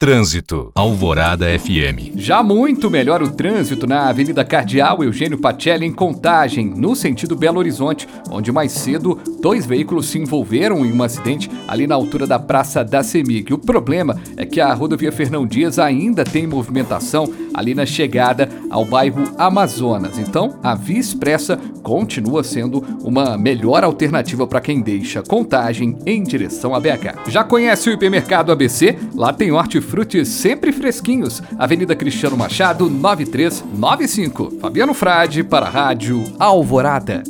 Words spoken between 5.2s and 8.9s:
Pacelli, em Contagem, no sentido Belo Horizonte, onde mais